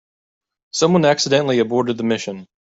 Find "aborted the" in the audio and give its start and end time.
1.59-2.03